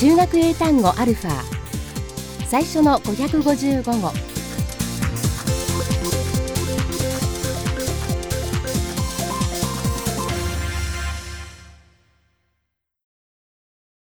[0.00, 1.42] 中学英単語アルファ。
[2.46, 4.10] 最初の555語。